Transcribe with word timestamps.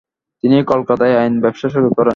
তিনি 0.43 0.57
কলকাতায় 0.71 1.15
আইন 1.17 1.33
ব্যবসা 1.43 1.67
শুরু 1.69 1.87
করেন। 1.89 1.99